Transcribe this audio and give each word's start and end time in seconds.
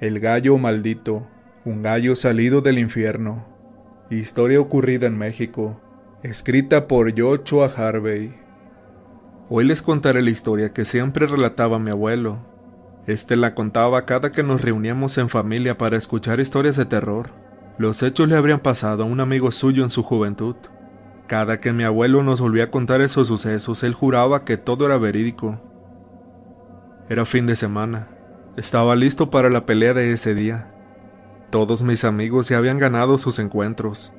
El 0.00 0.18
gallo 0.18 0.58
maldito, 0.58 1.24
un 1.64 1.82
gallo 1.82 2.16
salido 2.16 2.60
del 2.60 2.80
infierno. 2.80 3.44
Historia 4.10 4.60
ocurrida 4.60 5.06
en 5.06 5.16
México, 5.16 5.80
escrita 6.24 6.88
por 6.88 7.16
Joshua 7.16 7.70
Harvey. 7.76 8.34
Hoy 9.48 9.64
les 9.64 9.82
contaré 9.82 10.20
la 10.20 10.30
historia 10.30 10.72
que 10.72 10.84
siempre 10.84 11.28
relataba 11.28 11.78
mi 11.78 11.92
abuelo. 11.92 12.38
Este 13.06 13.36
la 13.36 13.54
contaba 13.54 14.04
cada 14.04 14.32
que 14.32 14.42
nos 14.42 14.62
reuníamos 14.62 15.16
en 15.16 15.28
familia 15.28 15.78
para 15.78 15.96
escuchar 15.96 16.40
historias 16.40 16.74
de 16.74 16.86
terror. 16.86 17.30
Los 17.78 18.02
hechos 18.02 18.28
le 18.28 18.34
habrían 18.34 18.60
pasado 18.60 19.04
a 19.04 19.06
un 19.06 19.20
amigo 19.20 19.52
suyo 19.52 19.84
en 19.84 19.90
su 19.90 20.02
juventud. 20.02 20.56
Cada 21.28 21.60
que 21.60 21.72
mi 21.72 21.84
abuelo 21.84 22.24
nos 22.24 22.40
volvía 22.40 22.64
a 22.64 22.70
contar 22.70 23.00
esos 23.00 23.28
sucesos, 23.28 23.84
él 23.84 23.94
juraba 23.94 24.44
que 24.44 24.56
todo 24.56 24.86
era 24.86 24.98
verídico. 24.98 25.56
Era 27.08 27.24
fin 27.24 27.46
de 27.46 27.54
semana. 27.54 28.08
Estaba 28.56 28.94
listo 28.94 29.30
para 29.30 29.50
la 29.50 29.66
pelea 29.66 29.94
de 29.94 30.12
ese 30.12 30.32
día. 30.32 30.72
Todos 31.50 31.82
mis 31.82 32.04
amigos 32.04 32.48
ya 32.48 32.58
habían 32.58 32.78
ganado 32.78 33.18
sus 33.18 33.40
encuentros, 33.40 34.12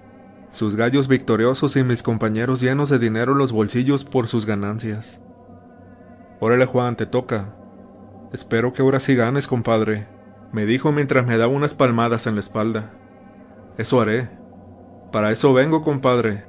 sus 0.49 0.75
gallos 0.75 1.07
victoriosos 1.07 1.77
y 1.77 1.83
mis 1.85 2.03
compañeros 2.03 2.59
llenos 2.59 2.89
de 2.89 2.99
dinero 2.99 3.31
en 3.31 3.37
los 3.37 3.53
bolsillos 3.53 4.03
por 4.03 4.27
sus 4.27 4.45
ganancias. 4.45 5.21
Órale 6.41 6.65
Juan, 6.65 6.97
te 6.97 7.05
toca. 7.05 7.55
Espero 8.33 8.73
que 8.73 8.81
ahora 8.81 8.99
sí 8.99 9.15
ganes, 9.15 9.47
compadre, 9.47 10.05
me 10.51 10.65
dijo 10.65 10.91
mientras 10.91 11.25
me 11.25 11.37
daba 11.37 11.53
unas 11.53 11.73
palmadas 11.73 12.27
en 12.27 12.35
la 12.35 12.41
espalda. 12.41 12.91
Eso 13.77 14.01
haré. 14.01 14.29
Para 15.13 15.31
eso 15.31 15.53
vengo, 15.53 15.81
compadre. 15.81 16.43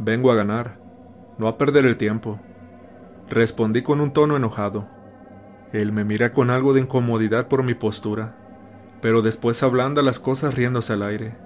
Vengo 0.00 0.32
a 0.32 0.34
ganar, 0.34 0.80
no 1.38 1.46
a 1.46 1.58
perder 1.58 1.86
el 1.86 1.96
tiempo. 1.96 2.40
Respondí 3.28 3.82
con 3.82 4.00
un 4.00 4.12
tono 4.12 4.36
enojado. 4.36 4.88
Él 5.72 5.92
me 5.92 6.04
mira 6.04 6.32
con 6.32 6.50
algo 6.50 6.72
de 6.72 6.80
incomodidad 6.80 7.46
por 7.48 7.62
mi 7.62 7.74
postura, 7.74 8.34
pero 9.00 9.22
después 9.22 9.62
ablanda 9.62 10.02
las 10.02 10.18
cosas 10.18 10.54
riéndose 10.54 10.92
al 10.92 11.02
aire. 11.02 11.36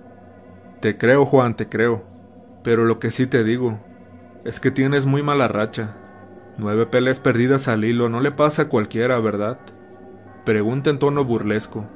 Te 0.80 0.96
creo, 0.96 1.26
Juan, 1.26 1.56
te 1.56 1.68
creo, 1.68 2.04
pero 2.62 2.84
lo 2.84 2.98
que 2.98 3.10
sí 3.10 3.26
te 3.26 3.44
digo 3.44 3.80
es 4.44 4.60
que 4.60 4.70
tienes 4.70 5.06
muy 5.06 5.22
mala 5.22 5.48
racha. 5.48 5.96
Nueve 6.56 6.86
peleas 6.86 7.20
perdidas 7.20 7.68
al 7.68 7.84
hilo 7.84 8.08
no 8.08 8.20
le 8.20 8.30
pasa 8.30 8.62
a 8.62 8.68
cualquiera, 8.68 9.18
¿verdad? 9.18 9.58
Pregunta 10.44 10.90
en 10.90 10.98
tono 10.98 11.24
burlesco. 11.24 11.86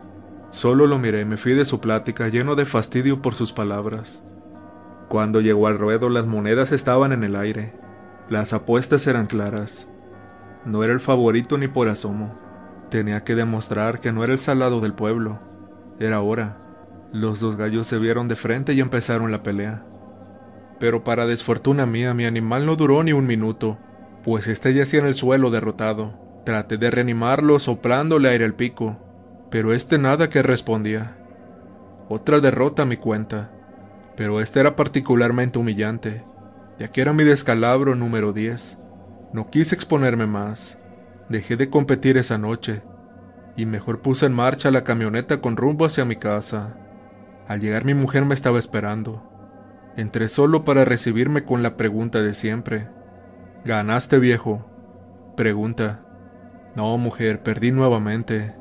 Solo 0.51 0.87
lo 0.87 0.99
miré 0.99 1.25
me 1.25 1.37
fui 1.37 1.53
de 1.53 1.65
su 1.65 1.81
plática 1.81 2.29
lleno 2.29 2.57
de 2.57 2.65
fastidio 2.65 3.21
por 3.21 3.35
sus 3.35 3.53
palabras. 3.53 4.25
Cuando 5.09 5.41
llegó 5.41 5.67
al 5.67 5.79
ruedo 5.79 6.09
las 6.09 6.27
monedas 6.27 6.73
estaban 6.73 7.13
en 7.13 7.25
el 7.25 7.37
aire. 7.37 7.75
Las 8.29 8.53
apuestas 8.53 9.07
eran 9.07 9.27
claras. 9.27 9.89
No 10.69 10.85
era 10.85 10.93
el 10.93 11.01
favorito 11.01 11.57
ni 11.57 11.67
por 11.67 11.89
asomo. 11.89 12.39
Tenía 12.91 13.25
que 13.25 13.35
demostrar 13.35 14.01
que 14.01 14.13
no 14.13 14.23
era 14.23 14.35
el 14.35 14.39
salado 14.39 14.81
del 14.81 14.93
pueblo. 14.93 15.39
Era 15.99 16.21
hora. 16.21 16.59
Los 17.11 17.41
dos 17.41 17.57
gallos 17.57 17.87
se 17.87 17.99
vieron 17.99 18.29
de 18.29 18.37
frente 18.37 18.75
y 18.75 18.81
empezaron 18.81 19.33
la 19.33 19.43
pelea. 19.43 19.87
Pero 20.79 21.05
para 21.05 21.25
desfortuna 21.25 21.87
mía, 21.87 22.13
mi 22.13 22.27
animal 22.27 22.67
no 22.67 22.77
duró 22.77 23.03
ni 23.03 23.15
un 23.15 23.27
minuto, 23.27 23.79
pues 24.23 24.47
este 24.47 24.75
yacía 24.75 25.01
en 25.01 25.07
el 25.07 25.15
suelo 25.15 25.51
derrotado. 25.51 26.13
Traté 26.45 26.77
de 26.77 26.91
reanimarlo 26.91 27.59
soplándole 27.59 28.29
aire 28.29 28.45
al 28.45 28.55
pico, 28.55 28.99
pero 29.51 29.73
este 29.73 29.97
nada 29.97 30.29
que 30.29 30.43
respondía. 30.43 31.17
Otra 32.11 32.41
derrota 32.41 32.83
a 32.83 32.87
mi 32.87 32.99
cuenta, 32.99 33.51
pero 34.19 34.43
esta 34.43 34.61
era 34.61 34.77
particularmente 34.77 35.59
humillante, 35.59 36.25
ya 36.79 36.89
que 36.89 37.01
era 37.01 37.15
mi 37.15 37.25
descalabro 37.25 37.95
número 37.95 38.35
10. 38.35 38.79
No 39.33 39.51
quise 39.51 39.75
exponerme 39.75 40.27
más. 40.27 40.79
Dejé 41.29 41.57
de 41.57 41.69
competir 41.69 42.17
esa 42.17 42.39
noche 42.39 42.83
y 43.59 43.67
mejor 43.67 44.01
puse 44.01 44.25
en 44.25 44.33
marcha 44.33 44.71
la 44.71 44.85
camioneta 44.85 45.41
con 45.41 45.57
rumbo 45.57 45.85
hacia 45.85 46.05
mi 46.05 46.17
casa. 46.17 46.77
Al 47.49 47.61
llegar 47.61 47.85
mi 47.85 47.93
mujer 47.93 48.25
me 48.25 48.35
estaba 48.35 48.59
esperando. 48.59 49.29
Entré 49.97 50.29
solo 50.29 50.63
para 50.63 50.85
recibirme 50.85 51.45
con 51.45 51.63
la 51.63 51.77
pregunta 51.77 52.23
de 52.23 52.35
siempre. 52.35 52.89
¿Ganaste 53.65 54.21
viejo? 54.21 54.65
Pregunta. 55.37 56.05
No, 56.77 56.97
mujer, 56.99 57.43
perdí 57.43 57.73
nuevamente. 57.73 58.55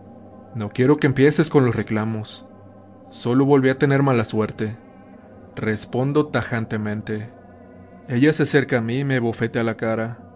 No 0.55 0.69
quiero 0.69 0.97
que 0.97 1.05
empieces 1.05 1.51
con 1.51 1.63
los 1.63 1.75
reclamos. 1.75 2.47
Solo 3.09 3.45
volví 3.45 3.69
a 3.69 3.77
tener 3.77 4.01
mala 4.01 4.25
suerte. 4.25 4.77
Respondo 5.55 6.27
tajantemente. 6.27 7.29
Ella 8.07 8.33
se 8.33 8.43
acerca 8.43 8.79
a 8.79 8.81
mí 8.81 8.99
y 8.99 9.05
me 9.05 9.19
bofetea 9.19 9.63
la 9.63 9.77
cara. 9.77 10.26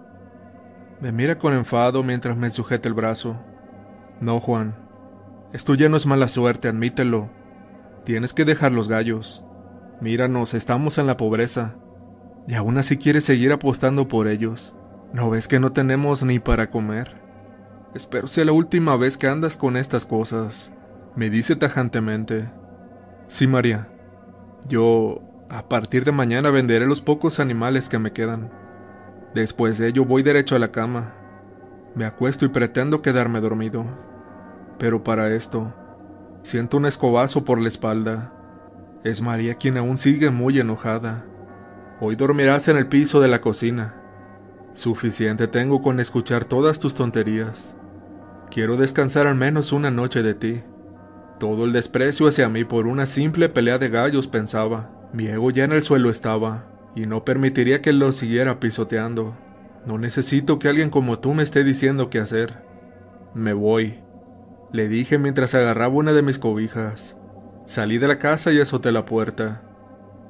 Me 1.01 1.11
mira 1.11 1.39
con 1.39 1.53
enfado 1.53 2.03
mientras 2.03 2.37
me 2.37 2.51
sujeta 2.51 2.87
el 2.87 2.93
brazo. 2.93 3.35
No, 4.19 4.39
Juan. 4.39 4.75
Esto 5.51 5.73
ya 5.73 5.89
no 5.89 5.97
es 5.97 6.05
mala 6.05 6.27
suerte, 6.27 6.67
admítelo. 6.67 7.29
Tienes 8.05 8.33
que 8.33 8.45
dejar 8.45 8.71
los 8.71 8.87
gallos. 8.87 9.43
Míranos, 9.99 10.53
estamos 10.53 10.99
en 10.99 11.07
la 11.07 11.17
pobreza. 11.17 11.75
Y 12.47 12.53
aún 12.53 12.77
así 12.77 12.97
quieres 12.97 13.23
seguir 13.23 13.51
apostando 13.51 14.07
por 14.07 14.27
ellos. 14.27 14.75
¿No 15.11 15.31
ves 15.31 15.47
que 15.47 15.59
no 15.59 15.71
tenemos 15.71 16.21
ni 16.21 16.37
para 16.37 16.69
comer? 16.69 17.19
Espero 17.95 18.27
sea 18.27 18.45
la 18.45 18.51
última 18.51 18.95
vez 18.95 19.17
que 19.17 19.27
andas 19.27 19.57
con 19.57 19.77
estas 19.77 20.05
cosas. 20.05 20.71
Me 21.15 21.31
dice 21.31 21.55
tajantemente. 21.55 22.49
Sí, 23.27 23.47
María. 23.47 23.89
Yo, 24.67 25.21
a 25.49 25.67
partir 25.67 26.05
de 26.05 26.11
mañana, 26.11 26.51
venderé 26.51 26.85
los 26.85 27.01
pocos 27.01 27.39
animales 27.39 27.89
que 27.89 27.99
me 27.99 28.13
quedan. 28.13 28.60
Después 29.33 29.77
de 29.77 29.87
ello 29.87 30.03
voy 30.03 30.23
derecho 30.23 30.55
a 30.55 30.59
la 30.59 30.71
cama. 30.71 31.13
Me 31.95 32.05
acuesto 32.05 32.45
y 32.45 32.49
pretendo 32.49 33.01
quedarme 33.01 33.39
dormido. 33.39 33.85
Pero 34.77 35.03
para 35.03 35.33
esto, 35.33 35.73
siento 36.41 36.77
un 36.77 36.85
escobazo 36.85 37.45
por 37.45 37.59
la 37.59 37.69
espalda. 37.69 38.33
Es 39.03 39.21
María 39.21 39.55
quien 39.55 39.77
aún 39.77 39.97
sigue 39.97 40.31
muy 40.31 40.59
enojada. 40.59 41.25
Hoy 42.01 42.15
dormirás 42.15 42.67
en 42.67 42.77
el 42.77 42.87
piso 42.87 43.21
de 43.21 43.29
la 43.29 43.41
cocina. 43.41 43.95
Suficiente 44.73 45.47
tengo 45.47 45.81
con 45.81 45.99
escuchar 45.99 46.45
todas 46.45 46.79
tus 46.79 46.93
tonterías. 46.93 47.77
Quiero 48.49 48.75
descansar 48.75 49.27
al 49.27 49.35
menos 49.35 49.71
una 49.71 49.91
noche 49.91 50.23
de 50.23 50.33
ti. 50.33 50.61
Todo 51.39 51.65
el 51.65 51.71
desprecio 51.71 52.27
hacia 52.27 52.49
mí 52.49 52.65
por 52.65 52.85
una 52.85 53.05
simple 53.05 53.49
pelea 53.49 53.77
de 53.77 53.89
gallos 53.89 54.27
pensaba. 54.27 54.89
Mi 55.13 55.27
ego 55.27 55.51
ya 55.51 55.63
en 55.63 55.71
el 55.71 55.83
suelo 55.83 56.09
estaba 56.09 56.70
y 56.95 57.05
no 57.05 57.23
permitiría 57.25 57.81
que 57.81 57.93
lo 57.93 58.11
siguiera 58.11 58.59
pisoteando. 58.59 59.35
No 59.85 59.97
necesito 59.97 60.59
que 60.59 60.67
alguien 60.67 60.89
como 60.89 61.19
tú 61.19 61.33
me 61.33 61.43
esté 61.43 61.63
diciendo 61.63 62.09
qué 62.09 62.19
hacer. 62.19 62.63
Me 63.33 63.53
voy, 63.53 63.99
le 64.71 64.87
dije 64.87 65.17
mientras 65.17 65.55
agarraba 65.55 65.93
una 65.93 66.13
de 66.13 66.21
mis 66.21 66.39
cobijas. 66.39 67.17
Salí 67.65 67.97
de 67.97 68.07
la 68.07 68.19
casa 68.19 68.51
y 68.51 68.59
azoté 68.59 68.91
la 68.91 69.05
puerta. 69.05 69.63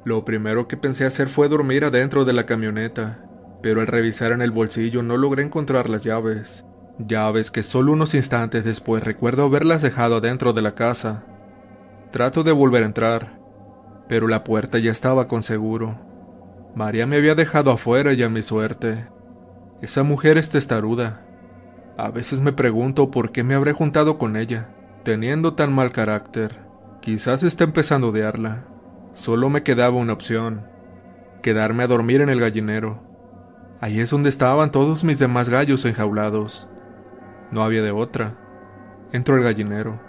Lo 0.03 0.25
primero 0.25 0.67
que 0.67 0.77
pensé 0.77 1.05
hacer 1.05 1.27
fue 1.27 1.47
dormir 1.47 1.85
adentro 1.85 2.25
de 2.25 2.33
la 2.33 2.45
camioneta, 2.45 3.25
pero 3.61 3.81
al 3.81 3.87
revisar 3.87 4.31
en 4.31 4.41
el 4.41 4.51
bolsillo 4.51 5.03
no 5.03 5.17
logré 5.17 5.43
encontrar 5.43 5.89
las 5.89 6.03
llaves. 6.03 6.65
Llaves 6.97 7.51
que 7.51 7.63
solo 7.63 7.93
unos 7.93 8.13
instantes 8.13 8.63
después 8.63 9.03
recuerdo 9.03 9.45
haberlas 9.45 9.81
dejado 9.81 10.17
adentro 10.17 10.53
de 10.53 10.61
la 10.61 10.75
casa. 10.75 11.23
Trato 12.11 12.43
de 12.43 12.51
volver 12.51 12.83
a 12.83 12.87
entrar, 12.87 13.39
pero 14.07 14.27
la 14.27 14.43
puerta 14.43 14.79
ya 14.79 14.91
estaba 14.91 15.27
con 15.27 15.43
seguro. 15.43 16.10
María 16.75 17.05
me 17.05 17.17
había 17.17 17.35
dejado 17.35 17.71
afuera 17.71 18.13
y 18.13 18.23
a 18.23 18.29
mi 18.29 18.43
suerte. 18.43 19.07
Esa 19.81 20.03
mujer 20.03 20.37
es 20.37 20.49
testaruda. 20.49 21.25
A 21.97 22.11
veces 22.11 22.39
me 22.39 22.53
pregunto 22.53 23.11
por 23.11 23.31
qué 23.31 23.43
me 23.43 23.55
habré 23.55 23.73
juntado 23.73 24.17
con 24.17 24.37
ella, 24.37 24.69
teniendo 25.03 25.53
tan 25.53 25.73
mal 25.73 25.91
carácter. 25.91 26.59
Quizás 27.01 27.43
está 27.43 27.65
empezando 27.65 28.07
a 28.07 28.09
odiarla. 28.11 28.65
Solo 29.13 29.49
me 29.49 29.63
quedaba 29.63 29.97
una 29.97 30.13
opción, 30.13 30.67
quedarme 31.41 31.83
a 31.83 31.87
dormir 31.87 32.21
en 32.21 32.29
el 32.29 32.39
gallinero. 32.39 33.03
Ahí 33.81 33.99
es 33.99 34.09
donde 34.09 34.29
estaban 34.29 34.71
todos 34.71 35.03
mis 35.03 35.19
demás 35.19 35.49
gallos 35.49 35.83
enjaulados. 35.83 36.69
No 37.51 37.63
había 37.63 37.81
de 37.81 37.91
otra. 37.91 38.37
Entro 39.11 39.35
al 39.35 39.43
gallinero. 39.43 39.99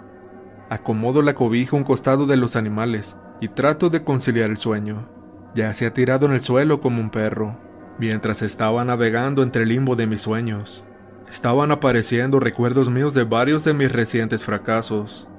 Acomodo 0.69 1.21
la 1.21 1.33
cobija 1.33 1.75
a 1.75 1.79
un 1.79 1.83
costado 1.83 2.25
de 2.25 2.37
los 2.37 2.55
animales 2.55 3.17
y 3.41 3.49
trato 3.49 3.89
de 3.89 4.03
conciliar 4.03 4.49
el 4.49 4.57
sueño. 4.57 5.09
Ya 5.55 5.73
se 5.73 5.85
ha 5.85 5.93
tirado 5.93 6.25
en 6.25 6.33
el 6.33 6.41
suelo 6.41 6.79
como 6.79 6.99
un 6.99 7.09
perro, 7.09 7.57
mientras 7.99 8.41
estaba 8.41 8.83
navegando 8.83 9.43
entre 9.43 9.63
el 9.63 9.69
limbo 9.69 9.95
de 9.95 10.07
mis 10.07 10.21
sueños. 10.21 10.85
Estaban 11.29 11.71
apareciendo 11.71 12.39
recuerdos 12.39 12.89
míos 12.89 13.13
de 13.13 13.23
varios 13.23 13.63
de 13.63 13.73
mis 13.73 13.91
recientes 13.91 14.45
fracasos, 14.45 15.29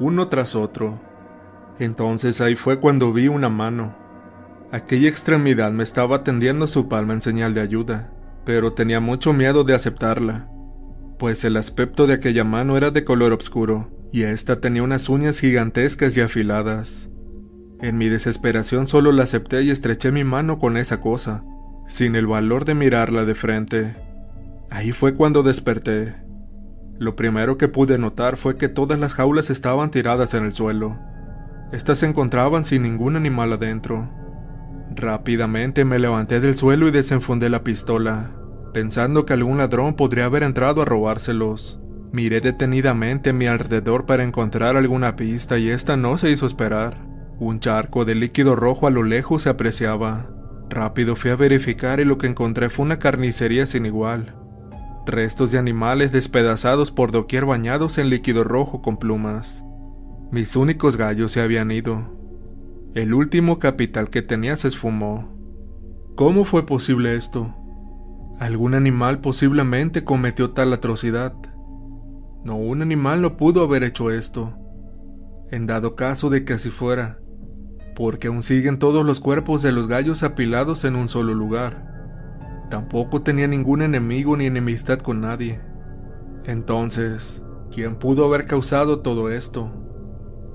uno 0.00 0.28
tras 0.28 0.54
otro. 0.54 1.00
Entonces 1.78 2.40
ahí 2.40 2.56
fue 2.56 2.80
cuando 2.80 3.12
vi 3.12 3.28
una 3.28 3.48
mano. 3.48 3.94
Aquella 4.70 5.08
extremidad 5.08 5.70
me 5.70 5.82
estaba 5.82 6.24
tendiendo 6.24 6.66
su 6.66 6.88
palma 6.88 7.12
en 7.12 7.20
señal 7.20 7.52
de 7.54 7.60
ayuda, 7.60 8.10
pero 8.44 8.72
tenía 8.72 9.00
mucho 9.00 9.32
miedo 9.32 9.64
de 9.64 9.74
aceptarla, 9.74 10.48
pues 11.18 11.44
el 11.44 11.56
aspecto 11.56 12.06
de 12.06 12.14
aquella 12.14 12.44
mano 12.44 12.76
era 12.76 12.90
de 12.90 13.04
color 13.04 13.32
oscuro, 13.32 13.90
y 14.12 14.22
ésta 14.22 14.60
tenía 14.60 14.82
unas 14.82 15.08
uñas 15.08 15.40
gigantescas 15.40 16.16
y 16.16 16.20
afiladas. 16.20 17.11
En 17.82 17.98
mi 17.98 18.08
desesperación 18.08 18.86
solo 18.86 19.10
la 19.10 19.24
acepté 19.24 19.62
y 19.62 19.70
estreché 19.70 20.12
mi 20.12 20.22
mano 20.22 20.60
con 20.60 20.76
esa 20.76 21.00
cosa, 21.00 21.42
sin 21.88 22.14
el 22.14 22.28
valor 22.28 22.64
de 22.64 22.76
mirarla 22.76 23.24
de 23.24 23.34
frente. 23.34 23.96
Ahí 24.70 24.92
fue 24.92 25.16
cuando 25.16 25.42
desperté. 25.42 26.14
Lo 27.00 27.16
primero 27.16 27.58
que 27.58 27.66
pude 27.66 27.98
notar 27.98 28.36
fue 28.36 28.56
que 28.56 28.68
todas 28.68 29.00
las 29.00 29.14
jaulas 29.14 29.50
estaban 29.50 29.90
tiradas 29.90 30.32
en 30.34 30.44
el 30.44 30.52
suelo. 30.52 30.96
Estas 31.72 31.98
se 31.98 32.06
encontraban 32.06 32.64
sin 32.64 32.82
ningún 32.82 33.16
animal 33.16 33.52
adentro. 33.52 34.08
Rápidamente 34.94 35.84
me 35.84 35.98
levanté 35.98 36.38
del 36.38 36.56
suelo 36.56 36.86
y 36.86 36.92
desenfundé 36.92 37.48
la 37.48 37.64
pistola, 37.64 38.30
pensando 38.72 39.26
que 39.26 39.32
algún 39.32 39.58
ladrón 39.58 39.94
podría 39.94 40.26
haber 40.26 40.44
entrado 40.44 40.82
a 40.82 40.84
robárselos. 40.84 41.80
Miré 42.12 42.40
detenidamente 42.40 43.30
a 43.30 43.32
mi 43.32 43.48
alrededor 43.48 44.06
para 44.06 44.22
encontrar 44.22 44.76
alguna 44.76 45.16
pista 45.16 45.58
y 45.58 45.70
esta 45.70 45.96
no 45.96 46.16
se 46.16 46.30
hizo 46.30 46.46
esperar. 46.46 47.11
Un 47.42 47.58
charco 47.58 48.04
de 48.04 48.14
líquido 48.14 48.54
rojo 48.54 48.86
a 48.86 48.90
lo 48.90 49.02
lejos 49.02 49.42
se 49.42 49.48
apreciaba. 49.48 50.30
Rápido 50.70 51.16
fui 51.16 51.32
a 51.32 51.34
verificar 51.34 51.98
y 51.98 52.04
lo 52.04 52.16
que 52.16 52.28
encontré 52.28 52.68
fue 52.68 52.84
una 52.84 53.00
carnicería 53.00 53.66
sin 53.66 53.84
igual. 53.84 54.36
Restos 55.06 55.50
de 55.50 55.58
animales 55.58 56.12
despedazados 56.12 56.92
por 56.92 57.10
doquier 57.10 57.44
bañados 57.44 57.98
en 57.98 58.10
líquido 58.10 58.44
rojo 58.44 58.80
con 58.80 58.96
plumas. 58.96 59.64
Mis 60.30 60.54
únicos 60.54 60.96
gallos 60.96 61.32
se 61.32 61.40
habían 61.40 61.72
ido. 61.72 62.16
El 62.94 63.12
último 63.12 63.58
capital 63.58 64.08
que 64.08 64.22
tenía 64.22 64.54
se 64.54 64.68
esfumó. 64.68 65.36
¿Cómo 66.14 66.44
fue 66.44 66.64
posible 66.64 67.16
esto? 67.16 67.56
Algún 68.38 68.76
animal 68.76 69.20
posiblemente 69.20 70.04
cometió 70.04 70.52
tal 70.52 70.72
atrocidad. 70.72 71.34
No, 72.44 72.54
un 72.54 72.82
animal 72.82 73.20
no 73.20 73.36
pudo 73.36 73.64
haber 73.64 73.82
hecho 73.82 74.12
esto. 74.12 74.56
En 75.50 75.66
dado 75.66 75.96
caso 75.96 76.30
de 76.30 76.44
que 76.44 76.52
así 76.52 76.70
fuera, 76.70 77.18
porque 77.94 78.28
aún 78.28 78.42
siguen 78.42 78.78
todos 78.78 79.04
los 79.04 79.20
cuerpos 79.20 79.62
de 79.62 79.72
los 79.72 79.88
gallos 79.88 80.22
apilados 80.22 80.84
en 80.84 80.96
un 80.96 81.08
solo 81.08 81.34
lugar. 81.34 81.92
Tampoco 82.70 83.22
tenía 83.22 83.46
ningún 83.46 83.82
enemigo 83.82 84.36
ni 84.36 84.46
enemistad 84.46 84.98
con 84.98 85.20
nadie. 85.20 85.60
Entonces, 86.44 87.42
¿quién 87.70 87.96
pudo 87.96 88.24
haber 88.24 88.46
causado 88.46 89.00
todo 89.00 89.30
esto? 89.30 89.70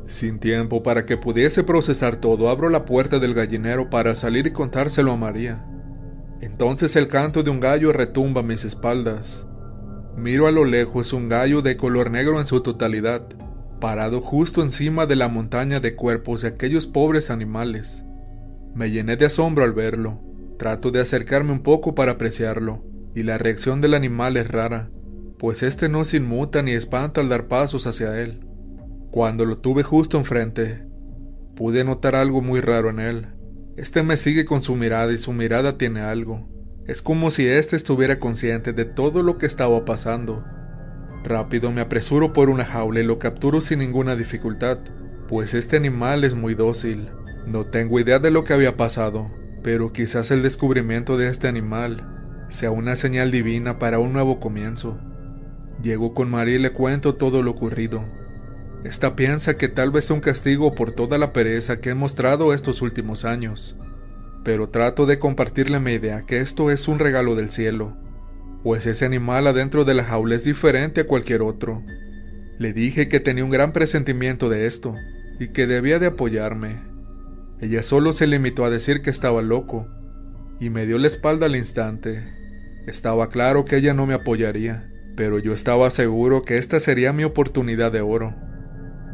Sin 0.08 0.40
tiempo 0.40 0.84
para 0.84 1.06
que 1.06 1.18
pudiese 1.18 1.64
procesar 1.64 2.16
todo, 2.16 2.50
abro 2.50 2.70
la 2.70 2.86
puerta 2.86 3.20
del 3.20 3.34
gallinero 3.34 3.90
para 3.90 4.16
salir 4.16 4.48
y 4.48 4.52
contárselo 4.52 5.12
a 5.12 5.18
María. 5.18 5.66
Entonces 6.40 6.96
el 6.96 7.08
canto 7.08 7.44
de 7.44 7.50
un 7.50 7.60
gallo 7.60 7.92
retumba 7.92 8.42
a 8.42 8.44
mis 8.44 8.64
espaldas. 8.64 9.46
Miro 10.16 10.48
a 10.48 10.52
lo 10.52 10.66
lejos 10.66 11.14
un 11.14 11.30
gallo 11.30 11.62
de 11.62 11.78
color 11.78 12.10
negro 12.10 12.40
en 12.40 12.46
su 12.46 12.62
totalidad, 12.62 13.28
parado 13.80 14.22
justo 14.22 14.62
encima 14.62 15.06
de 15.06 15.16
la 15.16 15.28
montaña 15.28 15.80
de 15.80 15.96
cuerpos 15.96 16.42
de 16.42 16.50
aquellos 16.50 16.88
pobres 16.88 17.30
animales. 17.30 18.06
Me 18.74 18.92
llené 18.92 19.18
de 19.18 19.26
asombro 19.26 19.64
al 19.64 19.74
verlo. 19.74 20.22
Trato 20.58 20.92
de 20.92 21.02
acercarme 21.02 21.52
un 21.52 21.62
poco 21.62 21.94
para 21.94 22.14
apreciarlo, 22.14 22.84
y 23.14 23.24
la 23.24 23.38
reacción 23.38 23.80
del 23.80 23.94
animal 23.94 24.38
es 24.38 24.48
rara, 24.48 24.90
pues 25.38 25.62
este 25.62 25.88
no 25.88 26.04
se 26.04 26.18
inmuta 26.18 26.64
ni 26.64 26.72
espanta 26.72 27.22
al 27.22 27.30
dar 27.30 27.48
pasos 27.48 27.86
hacia 27.86 28.20
él. 28.20 28.40
Cuando 29.12 29.46
lo 29.46 29.58
tuve 29.58 29.84
justo 29.84 30.18
enfrente, 30.18 30.84
pude 31.56 31.84
notar 31.84 32.16
algo 32.16 32.42
muy 32.42 32.60
raro 32.60 32.90
en 32.90 33.00
él. 33.00 33.28
Este 33.76 34.02
me 34.02 34.18
sigue 34.18 34.46
con 34.46 34.62
su 34.64 34.76
mirada 34.76 35.14
y 35.14 35.18
su 35.20 35.34
mirada 35.34 35.78
tiene 35.78 36.02
algo. 36.02 36.48
Es 36.88 37.02
como 37.02 37.30
si 37.30 37.48
éste 37.48 37.76
estuviera 37.76 38.20
consciente 38.20 38.74
de 38.74 38.86
todo 38.86 39.22
lo 39.22 39.38
que 39.38 39.46
estaba 39.46 39.86
pasando. 39.86 40.44
Rápido 41.28 41.74
me 41.74 41.82
apresuro 41.82 42.32
por 42.32 42.50
una 42.50 42.64
jaula 42.64 43.02
y 43.02 43.04
lo 43.04 43.20
capturo 43.20 43.60
sin 43.60 43.80
ninguna 43.80 44.16
dificultad, 44.16 44.78
pues 45.28 45.54
este 45.54 45.76
animal 45.76 46.24
es 46.24 46.36
muy 46.36 46.56
dócil. 46.56 47.10
No 47.46 47.66
tengo 47.66 48.00
idea 48.00 48.20
de 48.20 48.32
lo 48.32 48.46
que 48.46 48.54
había 48.54 48.78
pasado, 48.78 49.30
pero 49.62 49.92
quizás 49.92 50.32
el 50.32 50.42
descubrimiento 50.42 51.18
de 51.18 51.28
este 51.28 51.50
animal 51.50 52.46
sea 52.48 52.72
una 52.72 52.96
señal 52.96 53.30
divina 53.30 53.78
para 53.78 54.00
un 54.00 54.14
nuevo 54.14 54.40
comienzo. 54.40 54.98
Llego 55.84 56.14
con 56.14 56.32
María 56.32 56.56
y 56.56 56.60
le 56.60 56.72
cuento 56.72 57.16
todo 57.16 57.44
lo 57.44 57.52
ocurrido. 57.52 58.06
Esta 58.86 59.18
piensa 59.18 59.58
que 59.58 59.68
tal 59.68 59.92
vez 59.92 60.06
sea 60.06 60.16
un 60.16 60.22
castigo 60.22 60.76
por 60.76 60.94
toda 60.94 61.18
la 61.18 61.34
pereza 61.34 61.82
que 61.82 61.90
he 61.90 61.96
mostrado 61.96 62.54
estos 62.54 62.82
últimos 62.82 63.26
años 63.26 63.76
pero 64.48 64.70
trato 64.70 65.06
de 65.06 65.20
compartirle 65.20 65.78
mi 65.82 65.92
idea 65.92 66.22
que 66.22 66.38
esto 66.38 66.72
es 66.72 66.88
un 66.88 67.00
regalo 67.00 67.36
del 67.36 67.52
cielo, 67.52 67.98
pues 68.68 68.86
ese 68.86 69.06
animal 69.06 69.48
adentro 69.48 69.86
de 69.86 69.94
la 69.94 70.04
jaula 70.04 70.36
es 70.36 70.44
diferente 70.44 71.00
a 71.00 71.08
cualquier 71.08 71.42
otro. 71.42 71.86
Le 72.58 72.74
dije 72.74 73.08
que 73.08 73.22
tenía 73.22 73.46
un 73.46 73.50
gran 73.50 73.72
presentimiento 73.72 74.50
de 74.50 74.66
esto 74.66 74.94
y 75.40 75.54
que 75.54 75.68
debía 75.68 76.00
de 76.00 76.08
apoyarme. 76.08 76.82
Ella 77.62 77.82
solo 77.82 78.12
se 78.12 78.28
limitó 78.28 78.66
a 78.66 78.70
decir 78.70 79.02
que 79.02 79.10
estaba 79.10 79.42
loco 79.42 79.88
y 80.60 80.70
me 80.70 80.86
dio 80.86 80.98
la 80.98 81.08
espalda 81.08 81.46
al 81.46 81.56
instante. 81.56 82.26
Estaba 82.88 83.30
claro 83.30 83.64
que 83.64 83.78
ella 83.78 83.94
no 83.94 84.06
me 84.06 84.16
apoyaría, 84.16 84.92
pero 85.16 85.40
yo 85.40 85.54
estaba 85.54 85.90
seguro 85.90 86.42
que 86.42 86.58
esta 86.58 86.82
sería 86.82 87.14
mi 87.14 87.24
oportunidad 87.24 87.94
de 87.94 88.02
oro, 88.02 88.36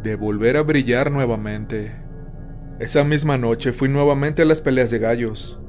de 0.01 0.15
volver 0.15 0.57
a 0.57 0.63
brillar 0.63 1.11
nuevamente. 1.11 1.91
Esa 2.79 3.03
misma 3.03 3.37
noche 3.37 3.71
fui 3.71 3.87
nuevamente 3.87 4.41
a 4.41 4.45
las 4.45 4.61
peleas 4.61 4.89
de 4.89 4.97
gallos. 4.97 5.59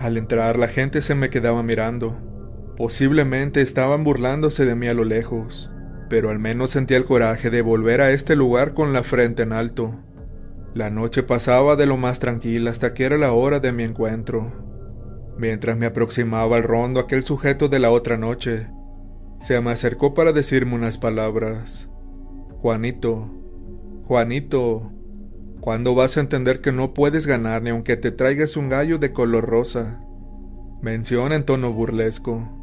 Al 0.00 0.16
entrar 0.16 0.58
la 0.58 0.66
gente 0.66 1.00
se 1.00 1.14
me 1.14 1.30
quedaba 1.30 1.62
mirando. 1.62 2.33
Posiblemente 2.76 3.60
estaban 3.60 4.04
burlándose 4.04 4.64
de 4.64 4.74
mí 4.74 4.88
a 4.88 4.94
lo 4.94 5.04
lejos, 5.04 5.72
pero 6.08 6.30
al 6.30 6.38
menos 6.38 6.70
sentía 6.70 6.96
el 6.96 7.04
coraje 7.04 7.50
de 7.50 7.62
volver 7.62 8.00
a 8.00 8.10
este 8.10 8.36
lugar 8.36 8.74
con 8.74 8.92
la 8.92 9.02
frente 9.02 9.42
en 9.42 9.52
alto. 9.52 9.94
La 10.74 10.90
noche 10.90 11.22
pasaba 11.22 11.76
de 11.76 11.86
lo 11.86 11.96
más 11.96 12.18
tranquila 12.18 12.70
hasta 12.70 12.94
que 12.94 13.04
era 13.04 13.16
la 13.16 13.32
hora 13.32 13.60
de 13.60 13.72
mi 13.72 13.84
encuentro. 13.84 14.52
Mientras 15.38 15.76
me 15.76 15.86
aproximaba 15.86 16.56
al 16.56 16.62
rondo 16.62 17.00
aquel 17.00 17.22
sujeto 17.22 17.68
de 17.68 17.78
la 17.78 17.90
otra 17.90 18.16
noche, 18.16 18.68
se 19.40 19.60
me 19.60 19.70
acercó 19.70 20.14
para 20.14 20.32
decirme 20.32 20.74
unas 20.74 20.98
palabras. 20.98 21.88
Juanito, 22.60 23.30
Juanito, 24.06 24.90
¿Cuándo 25.64 25.94
vas 25.94 26.18
a 26.18 26.20
entender 26.20 26.60
que 26.60 26.72
no 26.72 26.92
puedes 26.92 27.26
ganar 27.26 27.62
ni 27.62 27.70
aunque 27.70 27.96
te 27.96 28.12
traigas 28.12 28.58
un 28.58 28.68
gallo 28.68 28.98
de 28.98 29.12
color 29.12 29.46
rosa? 29.46 29.98
Menciona 30.82 31.36
en 31.36 31.44
tono 31.46 31.72
burlesco. 31.72 32.53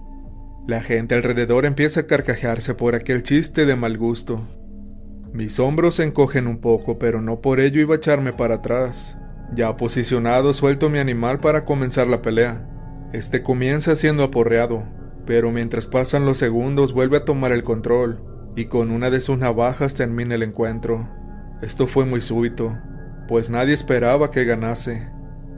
La 0.68 0.82
gente 0.82 1.16
alrededor 1.16 1.66
empieza 1.66 2.02
a 2.02 2.08
carcajearse 2.08 2.76
por 2.76 2.94
aquel 2.94 3.24
chiste 3.24 3.66
de 3.66 3.76
mal 3.76 3.98
gusto. 3.98 4.48
Mis 5.34 5.60
hombros 5.60 5.96
se 5.96 6.04
encogen 6.04 6.46
un 6.46 6.60
poco, 6.60 7.00
pero 7.00 7.20
no 7.22 7.42
por 7.42 7.60
ello 7.60 7.82
iba 7.82 7.96
a 7.96 7.98
echarme 7.98 8.32
para 8.32 8.56
atrás. 8.56 9.18
Ya 9.56 9.76
posicionado, 9.76 10.54
suelto 10.54 10.90
mi 10.90 11.00
animal 11.00 11.40
para 11.40 11.66
comenzar 11.66 12.08
la 12.08 12.22
pelea. 12.22 12.68
Este 13.12 13.42
comienza 13.42 13.96
siendo 13.96 14.24
aporreado, 14.24 14.84
pero 15.26 15.52
mientras 15.52 15.88
pasan 15.88 16.26
los 16.26 16.38
segundos 16.38 16.94
vuelve 16.94 17.18
a 17.18 17.26
tomar 17.26 17.52
el 17.52 17.64
control, 17.64 18.24
y 18.56 18.66
con 18.66 18.92
una 18.92 19.10
de 19.10 19.20
sus 19.20 19.38
navajas 19.38 19.96
termina 19.96 20.36
el 20.36 20.44
encuentro. 20.44 21.10
Esto 21.62 21.88
fue 21.88 22.06
muy 22.06 22.22
súbito, 22.22 22.78
pues 23.28 23.50
nadie 23.50 23.74
esperaba 23.74 24.30
que 24.30 24.46
ganase. 24.46 25.10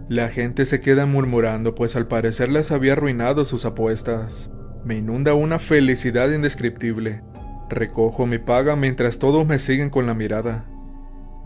La 0.08 0.30
gente 0.30 0.66
se 0.66 0.80
queda 0.80 1.06
murmurando, 1.06 1.76
pues 1.76 1.96
al 1.96 2.08
parecer 2.08 2.50
les 2.50 2.72
había 2.72 2.94
arruinado 2.94 3.46
sus 3.46 3.66
apuestas. 3.66 4.52
Me 4.86 4.98
inunda 4.98 5.34
una 5.34 5.60
felicidad 5.60 6.30
indescriptible. 6.32 7.22
Recojo 7.70 8.26
mi 8.26 8.38
paga 8.38 8.76
mientras 8.76 9.18
todos 9.18 9.48
me 9.48 9.58
siguen 9.58 9.90
con 9.90 10.06
la 10.06 10.14
mirada. 10.14 10.66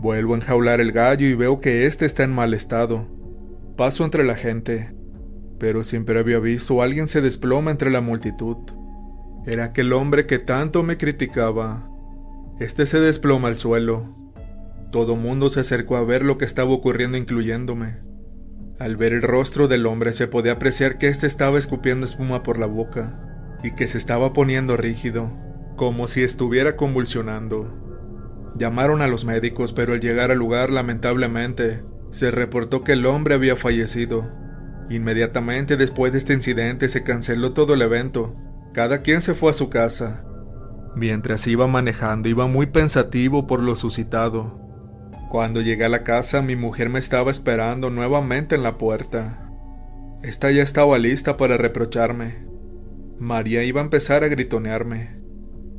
Vuelvo 0.00 0.34
a 0.34 0.38
enjaular 0.38 0.80
el 0.80 0.90
gallo 0.90 1.24
y 1.24 1.34
veo 1.34 1.60
que 1.60 1.86
éste 1.86 2.04
está 2.04 2.24
en 2.24 2.32
mal 2.32 2.52
estado. 2.52 3.06
Paso 3.76 4.04
entre 4.04 4.24
la 4.24 4.34
gente, 4.34 4.92
pero 5.60 5.84
siempre 5.84 6.18
había 6.18 6.40
visto 6.40 6.80
a 6.80 6.84
alguien 6.84 7.06
se 7.06 7.20
desploma 7.20 7.70
entre 7.70 7.92
la 7.92 8.00
multitud. 8.00 8.56
Era 9.46 9.66
aquel 9.66 9.92
hombre 9.92 10.26
que 10.26 10.40
tanto 10.40 10.82
me 10.82 10.96
criticaba. 10.96 11.88
Este 12.58 12.86
se 12.86 12.98
desploma 12.98 13.46
al 13.46 13.56
suelo, 13.56 14.16
todo 14.90 15.14
mundo 15.14 15.48
se 15.48 15.60
acercó 15.60 15.96
a 15.96 16.02
ver 16.02 16.24
lo 16.24 16.38
que 16.38 16.44
estaba 16.44 16.72
ocurriendo 16.72 17.16
incluyéndome. 17.16 17.98
Al 18.80 18.96
ver 18.96 19.12
el 19.12 19.22
rostro 19.22 19.68
del 19.68 19.86
hombre 19.86 20.12
se 20.12 20.26
podía 20.26 20.52
apreciar 20.52 20.98
que 20.98 21.06
éste 21.06 21.28
estaba 21.28 21.56
escupiendo 21.56 22.04
espuma 22.04 22.42
por 22.42 22.58
la 22.58 22.66
boca 22.66 23.27
y 23.62 23.72
que 23.72 23.86
se 23.86 23.98
estaba 23.98 24.32
poniendo 24.32 24.76
rígido, 24.76 25.30
como 25.76 26.06
si 26.08 26.22
estuviera 26.22 26.76
convulsionando. 26.76 27.74
Llamaron 28.56 29.02
a 29.02 29.06
los 29.06 29.24
médicos, 29.24 29.72
pero 29.72 29.92
al 29.92 30.00
llegar 30.00 30.30
al 30.30 30.38
lugar, 30.38 30.70
lamentablemente, 30.70 31.82
se 32.10 32.30
reportó 32.30 32.82
que 32.82 32.92
el 32.92 33.06
hombre 33.06 33.34
había 33.34 33.56
fallecido. 33.56 34.28
Inmediatamente 34.90 35.76
después 35.76 36.12
de 36.12 36.18
este 36.18 36.32
incidente 36.32 36.88
se 36.88 37.02
canceló 37.02 37.52
todo 37.52 37.74
el 37.74 37.82
evento. 37.82 38.34
Cada 38.72 39.02
quien 39.02 39.20
se 39.20 39.34
fue 39.34 39.50
a 39.50 39.54
su 39.54 39.68
casa. 39.68 40.24
Mientras 40.96 41.46
iba 41.46 41.66
manejando, 41.66 42.28
iba 42.28 42.46
muy 42.46 42.66
pensativo 42.66 43.46
por 43.46 43.62
lo 43.62 43.76
suscitado. 43.76 44.58
Cuando 45.30 45.60
llegué 45.60 45.84
a 45.84 45.90
la 45.90 46.04
casa, 46.04 46.40
mi 46.40 46.56
mujer 46.56 46.88
me 46.88 46.98
estaba 46.98 47.30
esperando 47.30 47.90
nuevamente 47.90 48.54
en 48.54 48.62
la 48.62 48.78
puerta. 48.78 49.50
Esta 50.22 50.50
ya 50.50 50.62
estaba 50.62 50.98
lista 50.98 51.36
para 51.36 51.58
reprocharme. 51.58 52.47
María 53.18 53.64
iba 53.64 53.80
a 53.80 53.84
empezar 53.84 54.22
a 54.22 54.28
gritonearme, 54.28 55.18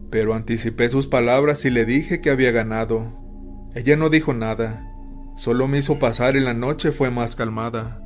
pero 0.09 0.33
anticipé 0.33 0.89
sus 0.89 1.07
palabras 1.07 1.63
y 1.63 1.69
le 1.69 1.85
dije 1.85 2.19
que 2.19 2.29
había 2.29 2.51
ganado. 2.51 3.17
Ella 3.75 3.95
no 3.95 4.09
dijo 4.09 4.33
nada, 4.33 4.85
solo 5.37 5.67
me 5.67 5.77
hizo 5.77 5.99
pasar 5.99 6.35
y 6.35 6.41
la 6.41 6.53
noche 6.53 6.91
fue 6.91 7.11
más 7.11 7.35
calmada. 7.35 8.01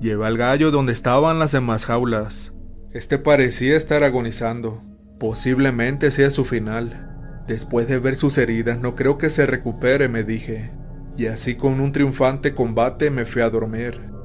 Llevé 0.00 0.26
al 0.26 0.36
gallo 0.36 0.70
donde 0.70 0.92
estaban 0.92 1.38
las 1.38 1.52
demás 1.52 1.86
jaulas. 1.86 2.52
Este 2.92 3.18
parecía 3.18 3.76
estar 3.76 4.04
agonizando. 4.04 4.82
Posiblemente 5.18 6.10
sea 6.10 6.30
su 6.30 6.44
final. 6.44 7.44
Después 7.46 7.88
de 7.88 7.98
ver 7.98 8.16
sus 8.16 8.36
heridas, 8.36 8.78
no 8.78 8.94
creo 8.94 9.18
que 9.18 9.30
se 9.30 9.46
recupere, 9.46 10.08
me 10.08 10.24
dije. 10.24 10.72
Y 11.16 11.26
así 11.26 11.56
con 11.56 11.80
un 11.80 11.92
triunfante 11.92 12.54
combate 12.54 13.10
me 13.10 13.24
fui 13.24 13.42
a 13.42 13.50
dormir. 13.50 14.17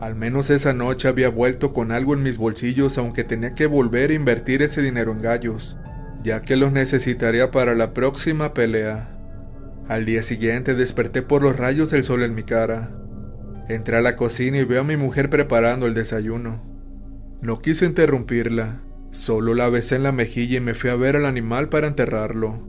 Al 0.00 0.14
menos 0.14 0.48
esa 0.48 0.72
noche 0.72 1.08
había 1.08 1.28
vuelto 1.28 1.74
con 1.74 1.92
algo 1.92 2.14
en 2.14 2.22
mis 2.22 2.38
bolsillos, 2.38 2.96
aunque 2.96 3.22
tenía 3.22 3.52
que 3.52 3.66
volver 3.66 4.10
a 4.10 4.14
invertir 4.14 4.62
ese 4.62 4.80
dinero 4.80 5.12
en 5.12 5.20
gallos, 5.20 5.78
ya 6.24 6.40
que 6.40 6.56
los 6.56 6.72
necesitaría 6.72 7.50
para 7.50 7.74
la 7.74 7.92
próxima 7.92 8.54
pelea. 8.54 9.18
Al 9.88 10.06
día 10.06 10.22
siguiente 10.22 10.74
desperté 10.74 11.20
por 11.20 11.42
los 11.42 11.58
rayos 11.58 11.90
del 11.90 12.02
sol 12.02 12.22
en 12.22 12.34
mi 12.34 12.44
cara. 12.44 12.92
Entré 13.68 13.98
a 13.98 14.00
la 14.00 14.16
cocina 14.16 14.56
y 14.56 14.64
veo 14.64 14.80
a 14.80 14.84
mi 14.84 14.96
mujer 14.96 15.28
preparando 15.28 15.86
el 15.86 15.92
desayuno. 15.92 16.64
No 17.42 17.58
quise 17.58 17.84
interrumpirla, 17.84 18.80
solo 19.10 19.54
la 19.54 19.68
besé 19.68 19.96
en 19.96 20.04
la 20.04 20.12
mejilla 20.12 20.56
y 20.56 20.60
me 20.60 20.74
fui 20.74 20.88
a 20.88 20.96
ver 20.96 21.16
al 21.16 21.26
animal 21.26 21.68
para 21.68 21.86
enterrarlo. 21.86 22.66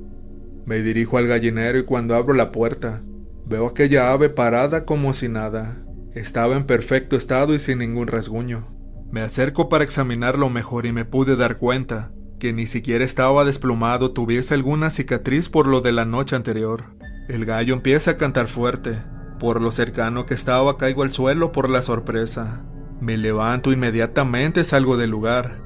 Me 0.65 0.81
dirijo 0.81 1.17
al 1.17 1.27
gallinero 1.27 1.79
y 1.79 1.85
cuando 1.85 2.15
abro 2.15 2.33
la 2.33 2.51
puerta, 2.51 3.01
veo 3.45 3.67
aquella 3.67 4.11
ave 4.11 4.29
parada 4.29 4.85
como 4.85 5.13
si 5.13 5.29
nada. 5.29 5.80
Estaba 6.13 6.57
en 6.57 6.65
perfecto 6.65 7.15
estado 7.15 7.53
y 7.55 7.59
sin 7.59 7.79
ningún 7.79 8.07
rasguño. 8.07 8.67
Me 9.11 9.21
acerco 9.21 9.69
para 9.69 9.83
examinarlo 9.83 10.49
mejor 10.49 10.85
y 10.85 10.91
me 10.91 11.05
pude 11.05 11.35
dar 11.35 11.57
cuenta 11.57 12.11
que 12.41 12.53
ni 12.53 12.65
siquiera 12.65 13.05
estaba 13.05 13.45
desplumado, 13.45 14.11
tuviese 14.11 14.55
alguna 14.55 14.89
cicatriz 14.89 15.47
por 15.47 15.67
lo 15.67 15.81
de 15.81 15.91
la 15.91 16.05
noche 16.05 16.35
anterior. 16.35 16.85
El 17.29 17.45
gallo 17.45 17.75
empieza 17.75 18.11
a 18.11 18.17
cantar 18.17 18.47
fuerte. 18.47 18.97
Por 19.39 19.61
lo 19.61 19.71
cercano 19.71 20.25
que 20.25 20.33
estaba 20.33 20.75
caigo 20.75 21.03
al 21.03 21.11
suelo 21.11 21.51
por 21.51 21.69
la 21.69 21.83
sorpresa. 21.83 22.63
Me 22.99 23.15
levanto 23.15 23.71
inmediatamente 23.71 24.63
salgo 24.63 24.97
del 24.97 25.11
lugar. 25.11 25.61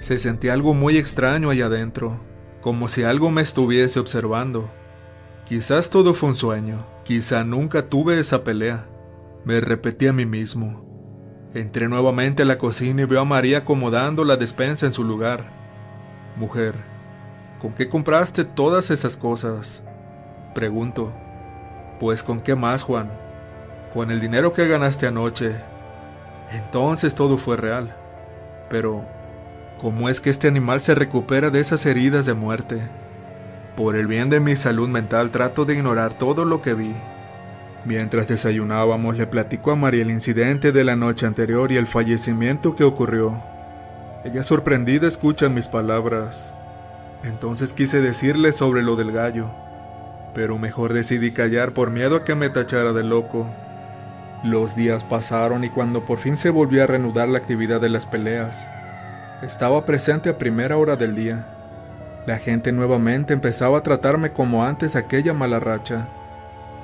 Se 0.00 0.18
sentía 0.18 0.52
algo 0.52 0.74
muy 0.74 0.98
extraño 0.98 1.48
allá 1.48 1.66
adentro, 1.66 2.20
como 2.60 2.88
si 2.88 3.04
algo 3.04 3.30
me 3.30 3.40
estuviese 3.40 3.98
observando. 3.98 4.70
Quizás 5.46 5.88
todo 5.88 6.12
fue 6.12 6.28
un 6.28 6.34
sueño, 6.34 6.86
quizá 7.04 7.42
nunca 7.42 7.88
tuve 7.88 8.20
esa 8.20 8.44
pelea. 8.44 8.86
Me 9.44 9.60
repetí 9.60 10.06
a 10.06 10.12
mí 10.12 10.24
mismo. 10.24 10.84
Entré 11.52 11.88
nuevamente 11.88 12.44
a 12.44 12.46
la 12.46 12.58
cocina 12.58 13.02
y 13.02 13.04
veo 13.06 13.20
a 13.20 13.24
María 13.24 13.58
acomodando 13.58 14.24
la 14.24 14.36
despensa 14.36 14.86
en 14.86 14.92
su 14.92 15.02
lugar. 15.02 15.44
Mujer, 16.36 16.74
¿con 17.60 17.72
qué 17.72 17.88
compraste 17.88 18.44
todas 18.44 18.90
esas 18.90 19.16
cosas? 19.16 19.82
Pregunto. 20.54 21.12
Pues 21.98 22.22
con 22.22 22.40
qué 22.40 22.54
más, 22.54 22.84
Juan? 22.84 23.10
Con 23.92 24.12
el 24.12 24.20
dinero 24.20 24.52
que 24.52 24.68
ganaste 24.68 25.08
anoche. 25.08 25.52
Entonces 26.52 27.14
todo 27.14 27.36
fue 27.36 27.56
real. 27.56 27.96
Pero, 28.70 29.04
¿cómo 29.80 30.08
es 30.08 30.20
que 30.20 30.30
este 30.30 30.46
animal 30.46 30.80
se 30.80 30.94
recupera 30.94 31.50
de 31.50 31.60
esas 31.60 31.84
heridas 31.84 32.26
de 32.26 32.34
muerte? 32.34 32.80
Por 33.76 33.96
el 33.96 34.06
bien 34.06 34.30
de 34.30 34.38
mi 34.38 34.54
salud 34.54 34.88
mental 34.88 35.30
trato 35.30 35.64
de 35.64 35.74
ignorar 35.74 36.14
todo 36.14 36.44
lo 36.44 36.62
que 36.62 36.74
vi. 36.74 36.94
Mientras 37.84 38.28
desayunábamos 38.28 39.16
le 39.16 39.26
platicó 39.26 39.72
a 39.72 39.76
María 39.76 40.02
el 40.02 40.10
incidente 40.10 40.70
de 40.70 40.84
la 40.84 40.94
noche 40.94 41.26
anterior 41.26 41.72
y 41.72 41.76
el 41.76 41.88
fallecimiento 41.88 42.76
que 42.76 42.84
ocurrió. 42.84 43.42
Ella 44.24 44.44
sorprendida 44.44 45.08
escucha 45.08 45.48
mis 45.48 45.66
palabras. 45.66 46.54
Entonces 47.24 47.72
quise 47.72 48.00
decirle 48.00 48.52
sobre 48.52 48.82
lo 48.82 48.94
del 48.94 49.10
gallo, 49.10 49.46
pero 50.32 50.58
mejor 50.58 50.92
decidí 50.92 51.32
callar 51.32 51.72
por 51.72 51.90
miedo 51.90 52.16
a 52.16 52.24
que 52.24 52.36
me 52.36 52.50
tachara 52.50 52.92
de 52.92 53.02
loco. 53.02 53.46
Los 54.44 54.76
días 54.76 55.02
pasaron 55.02 55.64
y 55.64 55.70
cuando 55.70 56.04
por 56.04 56.18
fin 56.18 56.36
se 56.36 56.50
volvió 56.50 56.84
a 56.84 56.86
reanudar 56.86 57.28
la 57.28 57.38
actividad 57.38 57.80
de 57.80 57.88
las 57.88 58.06
peleas, 58.06 58.70
estaba 59.42 59.84
presente 59.84 60.30
a 60.30 60.38
primera 60.38 60.76
hora 60.76 60.96
del 60.96 61.16
día. 61.16 61.44
La 62.26 62.38
gente 62.38 62.70
nuevamente 62.70 63.32
empezaba 63.34 63.78
a 63.78 63.82
tratarme 63.82 64.30
como 64.30 64.64
antes 64.64 64.94
aquella 64.94 65.32
mala 65.34 65.58
racha. 65.58 66.06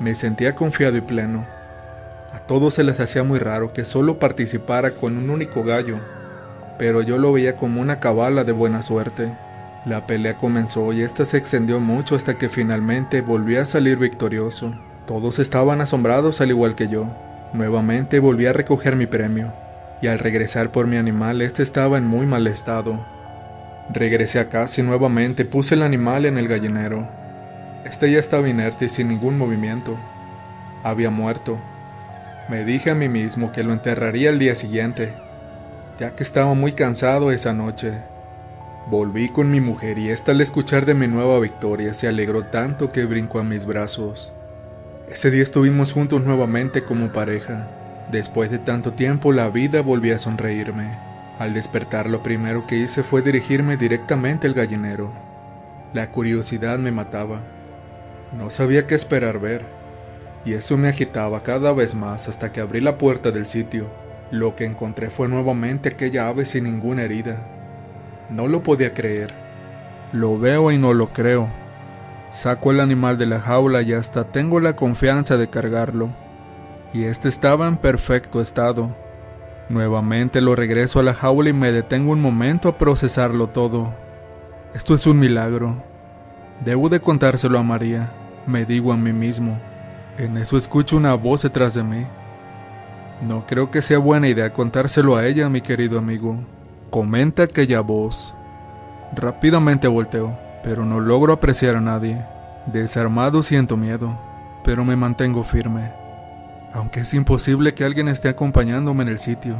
Me 0.00 0.14
sentía 0.14 0.55
confiado 0.55 0.97
y 0.97 1.00
pleno. 1.00 1.45
A 2.33 2.38
todos 2.40 2.75
se 2.75 2.85
les 2.85 3.00
hacía 3.00 3.23
muy 3.25 3.38
raro 3.38 3.73
que 3.73 3.85
solo 3.85 4.19
participara 4.19 4.93
con 4.93 5.17
un 5.17 5.31
único 5.31 5.64
gallo, 5.64 5.99
pero 6.78 7.02
yo 7.02 7.19
lo 7.19 7.33
veía 7.33 7.57
como 7.57 7.81
una 7.81 7.99
cabala 7.99 8.45
de 8.45 8.52
buena 8.52 8.83
suerte. 8.83 9.33
La 9.85 10.07
pelea 10.07 10.35
comenzó 10.35 10.93
y 10.93 11.02
esta 11.02 11.26
se 11.26 11.38
extendió 11.38 11.81
mucho 11.81 12.14
hasta 12.14 12.35
que 12.35 12.49
finalmente 12.49 13.23
volví 13.23 13.57
a 13.57 13.64
salir 13.64 13.99
victorioso. 13.99 14.75
Todos 15.07 15.38
estaban 15.38 15.81
asombrados 15.81 16.40
al 16.40 16.50
igual 16.50 16.75
que 16.75 16.88
yo. 16.88 17.07
Nuevamente 17.52 18.21
volví 18.21 18.47
a 18.47 18.52
recoger 18.52 18.95
mi 18.95 19.07
premio, 19.07 19.52
y 20.02 20.07
al 20.07 20.19
regresar 20.19 20.71
por 20.71 20.87
mi 20.87 20.97
animal 20.97 21.40
este 21.40 21.62
estaba 21.62 21.99
en 21.99 22.07
muy 22.07 22.26
mal 22.26 22.47
estado. 22.47 23.00
Regresé 23.90 24.38
a 24.38 24.50
casa 24.50 24.81
y 24.81 24.85
nuevamente 24.85 25.47
puse 25.47 25.75
el 25.75 25.83
animal 25.83 26.26
en 26.26 26.37
el 26.37 26.47
gallinero. 26.47 27.09
Este 27.88 28.11
ya 28.11 28.18
estaba 28.18 28.49
inerte 28.49 28.85
y 28.85 28.88
sin 28.90 29.09
ningún 29.09 29.38
movimiento. 29.38 29.97
Había 30.83 31.09
muerto. 31.09 31.59
Me 32.50 32.64
dije 32.64 32.90
a 32.90 32.95
mí 32.95 33.09
mismo 33.09 33.50
que 33.50 33.62
lo 33.62 33.73
enterraría 33.73 34.28
el 34.28 34.38
día 34.38 34.54
siguiente, 34.54 35.14
ya 35.99 36.14
que 36.14 36.23
estaba 36.23 36.52
muy 36.52 36.73
cansado 36.73 37.33
esa 37.33 37.54
noche. 37.54 37.92
Volví 38.90 39.30
con 39.30 39.50
mi 39.50 39.61
mujer 39.61 39.99
y 39.99 40.11
ésta 40.11 40.33
al 40.33 40.40
escuchar 40.42 40.85
de 40.85 40.95
mi 40.95 41.09
nueva 41.09 41.38
victoria 41.40 41.95
se 41.95 42.09
alegró 42.09 42.45
tanto 42.45 42.92
que 42.92 43.07
brincó 43.07 43.38
a 43.38 43.45
mis 43.45 43.64
brazos. 43.64 44.35
Ese 45.11 45.30
día 45.30 45.42
estuvimos 45.42 45.92
juntos 45.92 46.23
nuevamente 46.23 46.83
como 46.83 47.09
pareja. 47.09 47.68
Después 48.12 48.50
de 48.50 48.59
tanto 48.59 48.92
tiempo 48.92 49.33
la 49.33 49.49
vida 49.49 49.80
volvió 49.80 50.14
a 50.14 50.18
sonreírme. 50.18 50.90
Al 51.38 51.54
despertar 51.54 52.09
lo 52.11 52.23
primero 52.23 52.66
que 52.66 52.76
hice 52.76 53.02
fue 53.02 53.23
dirigirme 53.23 53.78
directamente 53.78 54.47
al 54.47 54.52
gallinero. 54.52 55.11
La 55.95 56.11
curiosidad 56.11 56.78
me 56.78 56.92
mataba. 56.92 57.40
No 58.37 58.50
sabía 58.50 58.87
qué 58.87 58.94
esperar 58.94 59.38
ver, 59.38 59.62
y 60.44 60.54
eso 60.54 60.76
me 60.76 60.88
agitaba 60.88 61.42
cada 61.42 61.73
vez 61.73 61.94
más 61.94 62.28
hasta 62.28 62.52
que 62.52 62.61
abrí 62.61 62.80
la 62.80 62.99
puerta 62.99 63.30
del 63.30 63.47
sitio. 63.47 63.87
Lo 64.30 64.54
que 64.56 64.64
encontré 64.64 65.11
fue 65.11 65.28
nuevamente 65.28 65.90
aquella 65.90 66.28
ave 66.28 66.44
sin 66.44 66.64
ninguna 66.64 67.02
herida. 67.02 67.38
No 68.30 68.47
lo 68.47 68.62
podía 68.62 68.92
creer. 68.92 69.35
Lo 70.12 70.38
veo 70.38 70.70
y 70.70 70.78
no 70.78 70.92
lo 70.92 71.08
creo. 71.08 71.49
Saco 72.30 72.70
el 72.70 72.80
animal 72.80 73.16
de 73.16 73.26
la 73.26 73.40
jaula 73.40 73.80
y 73.82 73.94
hasta 73.94 74.25
tengo 74.25 74.61
la 74.61 74.76
confianza 74.76 75.38
de 75.38 75.49
cargarlo. 75.49 76.11
Y 76.92 77.04
este 77.04 77.28
estaba 77.28 77.66
en 77.66 77.78
perfecto 77.78 78.40
estado. 78.40 78.94
Nuevamente 79.70 80.40
lo 80.40 80.54
regreso 80.54 81.00
a 81.00 81.02
la 81.02 81.14
jaula 81.14 81.50
y 81.50 81.54
me 81.54 81.73
detengo 81.73 82.12
un 82.12 82.20
momento 82.20 82.68
a 82.68 82.78
procesarlo 82.78 83.49
todo. 83.49 83.94
Esto 84.75 84.94
es 84.94 85.06
un 85.06 85.18
milagro. 85.18 85.82
Debo 86.64 86.88
de 86.88 87.00
contárselo 87.00 87.58
a 87.58 87.62
María, 87.62 88.11
me 88.49 88.64
digo 88.64 88.93
a 88.93 88.97
mí 88.97 89.12
mismo. 89.12 89.59
En 90.17 90.37
eso 90.38 90.57
escucho 90.57 90.97
una 90.97 91.14
voz 91.14 91.43
detrás 91.43 91.75
de 91.75 91.85
mí. 91.85 92.07
No 93.26 93.47
creo 93.47 93.71
que 93.71 93.83
sea 93.83 93.99
buena 93.99 94.28
idea 94.28 94.52
contárselo 94.52 95.17
a 95.17 95.26
ella, 95.26 95.49
mi 95.49 95.61
querido 95.61 95.99
amigo. 95.99 96.38
Comenta 96.90 97.45
aquella 97.45 97.81
voz. 97.81 98.35
Rápidamente 99.14 99.87
volteo, 99.87 100.37
pero 100.64 100.85
no 100.85 100.99
logro 100.99 101.33
apreciar 101.33 101.76
a 101.76 101.81
nadie. 101.81 102.25
Desarmado 102.67 103.43
siento 103.43 103.76
miedo, 103.76 104.19
pero 104.64 104.85
me 104.85 104.97
mantengo 104.97 105.45
firme. 105.45 105.93
Aunque 106.73 107.00
es 107.00 107.14
imposible 107.14 107.75
que 107.75 107.85
alguien 107.85 108.09
esté 108.09 108.28
acompañándome 108.28 109.02
en 109.02 109.09
el 109.09 109.19
sitio, 109.19 109.57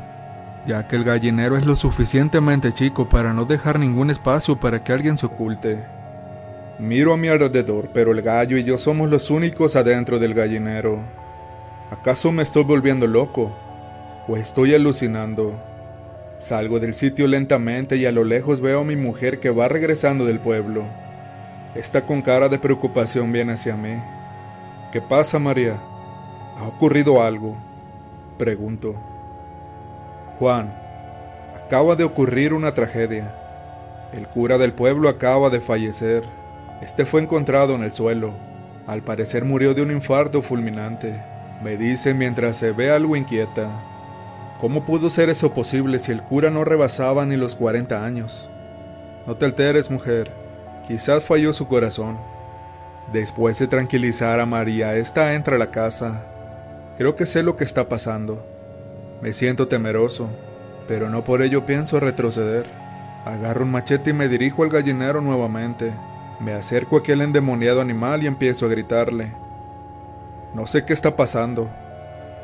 ya 0.67 0.89
que 0.89 0.97
el 0.97 1.05
gallinero 1.05 1.57
es 1.57 1.67
lo 1.67 1.77
suficientemente 1.77 2.73
chico 2.73 3.09
para 3.09 3.33
no 3.33 3.45
dejar 3.45 3.79
ningún 3.79 4.11
espacio 4.11 4.59
para 4.59 4.83
que 4.83 4.93
alguien 4.93 5.17
se 5.17 5.27
oculte. 5.27 5.98
Miro 6.79 7.13
a 7.13 7.17
mi 7.17 7.27
alrededor, 7.27 7.89
pero 7.93 8.13
el 8.13 8.23
gallo 8.23 8.57
y 8.57 8.63
yo 8.63 8.79
somos 8.79 9.11
los 9.11 9.31
únicos 9.31 9.75
adentro 9.75 10.21
del 10.21 10.33
gallinero. 10.33 11.01
¿Acaso 11.91 12.31
me 12.31 12.45
estoy 12.45 12.63
volviendo 12.63 13.09
loco? 13.09 13.51
¿O 14.29 14.37
estoy 14.37 14.75
alucinando? 14.75 15.61
Salgo 16.39 16.79
del 16.79 16.95
sitio 16.95 17.27
lentamente 17.27 17.97
y 17.97 18.07
a 18.07 18.13
lo 18.13 18.23
lejos 18.23 18.61
veo 18.61 18.83
a 18.83 18.85
mi 18.85 18.95
mujer 18.95 19.41
que 19.41 19.51
va 19.51 19.67
regresando 19.67 20.25
del 20.25 20.39
pueblo. 20.39 20.85
Está 21.75 22.07
con 22.07 22.23
cara 22.23 22.49
de 22.49 22.61
preocupación 22.61 23.33
bien 23.33 23.51
hacia 23.51 23.77
mí. 23.77 24.01
¿Qué 24.93 25.01
pasa, 25.01 25.41
María? 25.41 25.81
¿Ha 26.59 26.69
ocurrido 26.69 27.21
algo? 27.21 27.57
Pregunto. 28.39 28.95
Juan, 30.39 30.73
acaba 31.57 31.97
de 31.97 32.05
ocurrir 32.05 32.55
una 32.55 32.73
tragedia. 32.73 33.35
El 34.13 34.29
cura 34.29 34.59
del 34.59 34.73
pueblo 34.73 35.09
acaba 35.09 35.51
de 35.51 35.59
fallecer. 35.59 36.38
Este 36.81 37.05
fue 37.05 37.23
encontrado 37.23 37.75
en 37.75 37.83
el 37.83 37.93
suelo. 37.93 38.33
Al 38.87 39.03
parecer 39.03 39.45
murió 39.45 39.75
de 39.75 39.83
un 39.83 39.91
infarto 39.91 40.43
fulminante. 40.43 41.21
Me 41.63 41.77
dice 41.77 42.15
mientras 42.15 42.57
se 42.57 42.73
ve 42.73 42.91
algo 42.91 43.17
inquieta. 43.17 43.69
¿Cómo 44.61 44.85
pudo 44.85 45.11
ser 45.11 45.29
eso 45.29 45.53
posible 45.53 45.99
si 45.99 46.13
el 46.13 46.23
cura 46.23 46.51
no 46.51 46.65
rebasaba 46.65 47.27
ni 47.27 47.37
los 47.37 47.55
40 47.57 48.05
años? 48.05 48.49
No 49.27 49.37
te 49.37 49.45
alteres, 49.45 49.91
mujer. 49.91 50.31
Quizás 50.87 51.25
falló 51.25 51.53
su 51.53 51.67
corazón. 51.69 52.17
Después 53.13 53.59
de 53.59 53.67
tranquilizar 53.67 54.41
a 54.41 54.47
María, 54.47 54.97
esta 54.97 55.35
entra 55.35 55.57
a 55.57 55.59
la 55.59 55.71
casa. 55.71 56.25
Creo 56.97 57.15
que 57.15 57.27
sé 57.27 57.43
lo 57.43 57.57
que 57.57 57.65
está 57.65 57.89
pasando. 57.89 58.45
Me 59.21 59.33
siento 59.33 59.69
temeroso, 59.69 60.29
pero 60.87 61.11
no 61.11 61.25
por 61.25 61.43
ello 61.43 61.67
pienso 61.67 62.01
retroceder. 62.01 62.67
Agarro 63.25 63.65
un 63.65 63.71
machete 63.71 64.11
y 64.11 64.13
me 64.13 64.29
dirijo 64.29 64.63
al 64.63 64.71
gallinero 64.71 65.21
nuevamente. 65.21 65.93
Me 66.41 66.53
acerco 66.53 66.97
a 66.97 66.99
aquel 67.01 67.21
endemoniado 67.21 67.81
animal 67.81 68.23
y 68.23 68.29
empiezo 68.29 68.67
a 68.67 68.69
gritarle. 68.69 69.33
No 70.55 70.67
sé 70.67 70.85
qué 70.85 70.93
está 70.93 71.17
pasando, 71.17 71.69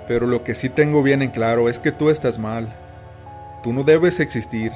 pero 0.09 0.27
lo 0.27 0.43
que 0.43 0.55
sí 0.55 0.69
tengo 0.69 1.03
bien 1.03 1.23
en 1.23 1.31
claro 1.31 1.69
es 1.69 1.79
que 1.79 1.93
tú 1.93 2.11
estás 2.11 2.39
mal. 2.39 2.69
Tú 3.63 3.73
no 3.73 3.83
debes 3.85 4.19
existir. 4.19 4.73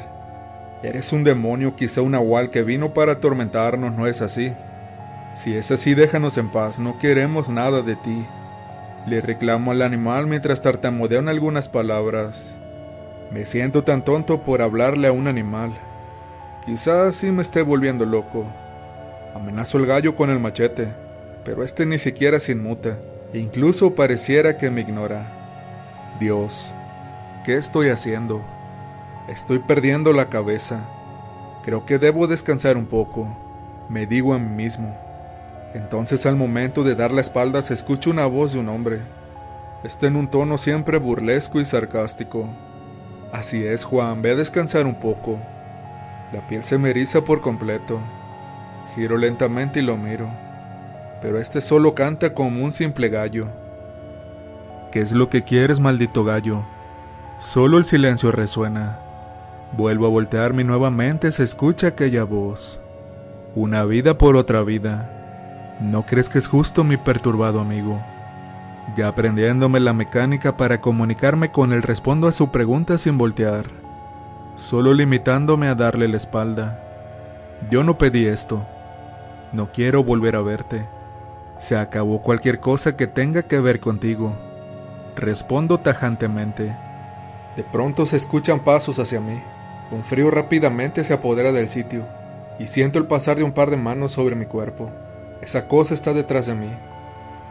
Eres 0.83 1.13
un 1.13 1.25
demonio, 1.25 1.75
quizá 1.75 2.01
un 2.01 2.13
nahual 2.13 2.51
que 2.51 2.63
vino 2.63 2.95
para 2.95 3.13
atormentarnos, 3.13 3.93
¿no 3.93 4.07
es 4.07 4.23
así? 4.23 4.53
Si 5.35 5.57
es 5.57 5.71
así, 5.73 5.95
déjanos 5.95 6.39
en 6.39 6.51
paz, 6.51 6.79
no 6.79 6.99
queremos 6.99 7.49
nada 7.49 7.83
de 7.83 7.97
ti. 7.97 8.25
Le 9.07 9.21
reclamo 9.21 9.73
al 9.73 9.83
animal 9.83 10.27
mientras 10.27 10.63
tartamudeo 10.63 11.29
algunas 11.29 11.69
palabras. 11.69 12.57
Me 13.33 13.45
siento 13.45 13.83
tan 13.83 14.05
tonto 14.05 14.43
por 14.43 14.63
hablarle 14.63 15.09
a 15.09 15.13
un 15.13 15.27
animal. 15.27 15.73
Quizás 16.65 17.17
sí 17.17 17.31
me 17.33 17.43
esté 17.43 17.63
volviendo 17.63 18.07
loco. 18.07 18.47
Amenazo 19.39 19.79
al 19.79 19.87
gallo 19.87 20.17
con 20.17 20.31
el 20.31 20.41
machete, 20.41 20.89
pero 21.45 21.63
este 21.63 21.87
ni 21.87 22.01
siquiera 22.01 22.41
se 22.41 22.51
inmuta, 22.51 22.99
e 23.33 23.39
incluso 23.39 23.95
pareciera 23.95 24.59
que 24.59 24.69
me 24.69 24.81
ignora. 24.81 25.29
Dios, 26.19 26.75
¿qué 27.45 27.57
estoy 27.57 27.91
haciendo? 27.91 28.43
Estoy 29.29 29.61
perdiendo 29.61 30.13
la 30.13 30.29
cabeza. 30.29 30.89
Creo 31.63 31.87
que 31.87 32.01
debo 32.01 32.27
descansar 32.27 32.77
un 32.77 32.87
poco, 32.87 33.29
me 33.89 34.07
digo 34.07 34.35
a 34.35 34.41
mí 34.41 34.65
mismo. 34.65 34.99
Entonces 35.73 36.27
al 36.27 36.35
momento 36.35 36.83
de 36.83 36.97
dar 36.97 37.13
la 37.13 37.21
espalda 37.21 37.63
se 37.63 37.75
escucha 37.75 38.11
una 38.11 38.27
voz 38.27 38.55
de 38.55 38.59
un 38.59 38.69
hombre. 38.69 38.99
Está 39.85 40.09
en 40.09 40.17
un 40.17 40.27
tono 40.27 40.59
siempre 40.59 40.99
burlesco 40.99 41.61
y 41.61 41.65
sarcástico. 41.65 42.49
Así 43.33 43.65
es, 43.65 43.85
Juan, 43.85 44.21
ve 44.21 44.33
a 44.33 44.35
descansar 44.35 44.85
un 44.85 44.97
poco. 44.97 45.39
La 46.33 46.45
piel 46.49 46.65
se 46.65 46.77
me 46.77 46.91
eriza 46.91 47.21
por 47.21 47.41
completo. 47.41 48.01
Giro 48.99 49.17
lentamente 49.17 49.79
y 49.79 49.83
lo 49.83 49.97
miro. 49.97 50.29
Pero 51.23 51.39
este 51.39 51.61
solo 51.61 51.95
canta 51.95 52.35
como 52.35 52.65
un 52.65 52.73
simple 52.73 53.09
gallo. 53.09 53.47
¿Qué 54.91 55.01
es 55.01 55.13
lo 55.13 55.31
que 55.31 55.45
quieres, 55.45 55.79
maldito 55.79 56.25
gallo? 56.25 56.65
Solo 57.39 57.79
el 57.79 57.85
silencio 57.85 58.33
resuena. 58.33 58.99
Vuelvo 59.77 60.07
a 60.07 60.11
voltearme 60.11 60.63
y 60.63 60.65
nuevamente 60.65 61.31
se 61.31 61.45
escucha 61.45 61.87
aquella 61.87 62.25
voz. 62.25 62.81
Una 63.55 63.85
vida 63.85 64.19
por 64.19 64.35
otra 64.35 64.63
vida. 64.63 65.77
¿No 65.81 66.05
crees 66.05 66.29
que 66.29 66.39
es 66.39 66.49
justo 66.49 66.83
mi 66.83 66.97
perturbado 66.97 67.61
amigo? 67.61 68.03
Ya 68.97 69.07
aprendiéndome 69.07 69.79
la 69.79 69.93
mecánica 69.93 70.57
para 70.57 70.81
comunicarme 70.81 71.53
con 71.53 71.73
él 71.73 71.83
respondo 71.83 72.27
a 72.27 72.33
su 72.33 72.51
pregunta 72.51 72.99
sin 72.99 73.17
voltear 73.17 73.67
solo 74.59 74.93
limitándome 74.93 75.69
a 75.69 75.77
darle 75.77 76.09
la 76.09 76.17
espalda. 76.17 76.81
Yo 77.71 77.85
no 77.85 77.97
pedí 77.97 78.27
esto. 78.27 78.67
No 79.53 79.73
quiero 79.73 80.05
volver 80.05 80.37
a 80.37 80.43
verte. 80.43 80.87
Se 81.59 81.77
acabó 81.77 82.23
cualquier 82.23 82.61
cosa 82.61 82.97
que 82.97 83.07
tenga 83.07 83.43
que 83.43 83.59
ver 83.61 83.81
contigo. 83.81 84.33
Respondo 85.17 85.79
tajantemente. 85.79 86.77
De 87.57 87.65
pronto 87.65 88.07
se 88.07 88.17
escuchan 88.17 88.61
pasos 88.61 88.99
hacia 88.99 89.21
mí. 89.21 89.41
Un 89.91 90.05
frío 90.05 90.31
rápidamente 90.31 91.03
se 91.03 91.15
apodera 91.15 91.51
del 91.53 91.69
sitio 91.69 92.07
y 92.59 92.67
siento 92.67 92.99
el 92.99 93.07
pasar 93.07 93.37
de 93.37 93.43
un 93.43 93.53
par 93.53 93.71
de 93.71 93.77
manos 93.77 94.13
sobre 94.13 94.37
mi 94.37 94.45
cuerpo. 94.45 94.91
Esa 95.41 95.67
cosa 95.67 95.95
está 95.95 96.13
detrás 96.13 96.47
de 96.47 96.55
mí. 96.55 96.71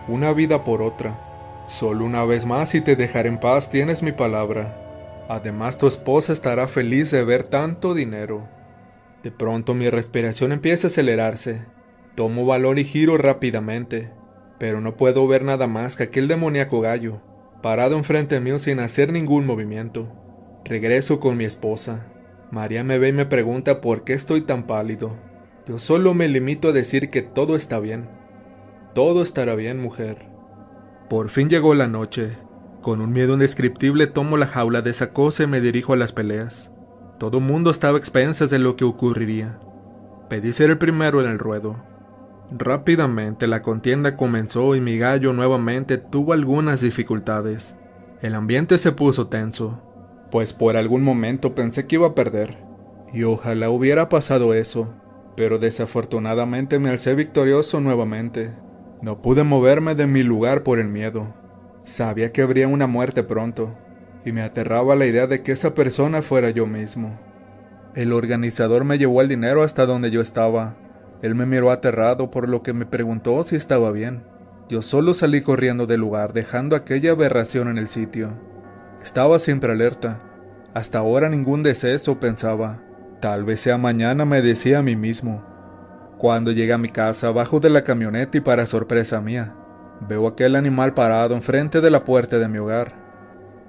Una 0.07 0.33
vida 0.33 0.63
por 0.63 0.81
otra. 0.81 1.15
Solo 1.65 2.05
una 2.05 2.23
vez 2.25 2.45
más 2.45 2.75
y 2.75 2.81
te 2.81 2.95
dejaré 2.95 3.29
en 3.29 3.39
paz, 3.39 3.69
tienes 3.69 4.03
mi 4.03 4.11
palabra. 4.11 4.75
Además, 5.27 5.77
tu 5.77 5.87
esposa 5.87 6.31
estará 6.31 6.67
feliz 6.67 7.11
de 7.11 7.23
ver 7.25 7.43
tanto 7.43 7.93
dinero. 7.93 8.47
De 9.23 9.31
pronto 9.31 9.73
mi 9.73 9.89
respiración 9.89 10.51
empieza 10.51 10.87
a 10.87 10.89
acelerarse. 10.89 11.65
Tomo 12.17 12.47
valor 12.47 12.79
y 12.79 12.83
giro 12.83 13.15
rápidamente, 13.19 14.09
pero 14.57 14.81
no 14.81 14.97
puedo 14.97 15.27
ver 15.27 15.43
nada 15.43 15.67
más 15.67 15.95
que 15.95 16.01
aquel 16.01 16.27
demoníaco 16.27 16.81
gallo, 16.81 17.21
parado 17.61 17.95
enfrente 17.95 18.39
mío 18.39 18.57
sin 18.57 18.79
hacer 18.79 19.13
ningún 19.13 19.45
movimiento. 19.45 20.07
Regreso 20.65 21.19
con 21.19 21.37
mi 21.37 21.45
esposa. 21.45 22.07
María 22.49 22.83
me 22.83 22.97
ve 22.97 23.09
y 23.09 23.13
me 23.13 23.27
pregunta 23.27 23.81
por 23.81 24.03
qué 24.03 24.13
estoy 24.13 24.41
tan 24.41 24.65
pálido. 24.65 25.15
Yo 25.67 25.77
solo 25.77 26.15
me 26.15 26.27
limito 26.27 26.69
a 26.69 26.71
decir 26.71 27.09
que 27.09 27.21
todo 27.21 27.55
está 27.55 27.79
bien. 27.79 28.09
Todo 28.95 29.21
estará 29.21 29.53
bien, 29.53 29.79
mujer. 29.79 30.25
Por 31.11 31.29
fin 31.29 31.49
llegó 31.49 31.75
la 31.75 31.87
noche, 31.87 32.31
con 32.81 32.99
un 32.99 33.11
miedo 33.11 33.33
indescriptible 33.33 34.07
tomo 34.07 34.37
la 34.37 34.47
jaula 34.47 34.81
de 34.81 34.89
esa 34.89 35.13
cosa 35.13 35.43
y 35.43 35.47
me 35.47 35.61
dirijo 35.61 35.93
a 35.93 35.97
las 35.97 36.13
peleas. 36.13 36.71
Todo 37.19 37.39
mundo 37.41 37.69
estaba 37.69 37.97
a 37.97 37.99
expensas 37.99 38.49
de 38.49 38.57
lo 38.57 38.75
que 38.75 38.85
ocurriría. 38.85 39.59
Pedí 40.29 40.51
ser 40.51 40.71
el 40.71 40.79
primero 40.79 41.21
en 41.21 41.29
el 41.29 41.37
ruedo. 41.37 41.86
Rápidamente 42.51 43.45
la 43.45 43.61
contienda 43.61 44.15
comenzó 44.15 44.75
y 44.75 44.81
mi 44.81 44.97
gallo 44.97 45.33
nuevamente 45.33 45.97
tuvo 45.97 46.33
algunas 46.33 46.79
dificultades. 46.79 47.75
El 48.21 48.35
ambiente 48.35 48.77
se 48.77 48.93
puso 48.93 49.27
tenso, 49.27 49.81
pues 50.31 50.53
por 50.53 50.77
algún 50.77 51.03
momento 51.03 51.55
pensé 51.55 51.87
que 51.87 51.95
iba 51.95 52.07
a 52.07 52.15
perder. 52.15 52.57
Y 53.11 53.23
ojalá 53.23 53.69
hubiera 53.69 54.07
pasado 54.07 54.53
eso, 54.53 54.93
pero 55.35 55.59
desafortunadamente 55.59 56.79
me 56.79 56.89
alcé 56.89 57.15
victorioso 57.15 57.81
nuevamente. 57.81 58.51
No 59.01 59.21
pude 59.21 59.43
moverme 59.43 59.93
de 59.93 60.07
mi 60.07 60.23
lugar 60.23 60.63
por 60.63 60.79
el 60.79 60.87
miedo. 60.87 61.33
Sabía 61.83 62.31
que 62.31 62.41
habría 62.41 62.67
una 62.67 62.87
muerte 62.87 63.23
pronto, 63.23 63.75
y 64.25 64.31
me 64.31 64.41
aterraba 64.41 64.95
la 64.95 65.05
idea 65.05 65.27
de 65.27 65.41
que 65.41 65.51
esa 65.51 65.75
persona 65.75 66.21
fuera 66.21 66.49
yo 66.49 66.65
mismo. 66.65 67.19
El 67.93 68.13
organizador 68.13 68.83
me 68.83 68.97
llevó 68.97 69.21
el 69.21 69.27
dinero 69.27 69.63
hasta 69.63 69.85
donde 69.85 70.11
yo 70.11 70.21
estaba. 70.21 70.75
Él 71.21 71.35
me 71.35 71.45
miró 71.45 71.71
aterrado 71.71 72.31
por 72.31 72.47
lo 72.47 72.63
que 72.63 72.73
me 72.73 72.85
preguntó 72.85 73.41
si 73.43 73.55
estaba 73.55 73.91
bien. 73.91 74.23
Yo 74.69 74.81
solo 74.81 75.13
salí 75.13 75.41
corriendo 75.41 75.87
del 75.87 76.01
lugar, 76.01 76.33
dejando 76.33 76.75
aquella 76.75 77.11
aberración 77.11 77.67
en 77.69 77.77
el 77.77 77.87
sitio. 77.87 78.31
Estaba 79.01 79.39
siempre 79.39 79.71
alerta. 79.71 80.19
Hasta 80.73 80.99
ahora 80.99 81.29
ningún 81.29 81.63
deceso 81.63 82.19
pensaba. 82.19 82.81
Tal 83.19 83.45
vez 83.45 83.61
sea 83.61 83.77
mañana, 83.77 84.25
me 84.25 84.41
decía 84.41 84.79
a 84.79 84.83
mí 84.83 84.95
mismo. 84.95 85.43
Cuando 86.17 86.51
llegué 86.51 86.73
a 86.73 86.77
mi 86.77 86.89
casa, 86.89 87.31
bajo 87.31 87.59
de 87.59 87.69
la 87.69 87.83
camioneta 87.83 88.37
y 88.37 88.41
para 88.41 88.65
sorpresa 88.65 89.21
mía, 89.21 89.55
Veo 89.99 90.27
aquel 90.27 90.55
animal 90.55 90.93
parado 90.93 91.35
enfrente 91.35 91.81
de 91.81 91.89
la 91.89 92.05
puerta 92.05 92.37
de 92.37 92.47
mi 92.47 92.59
hogar. 92.59 92.93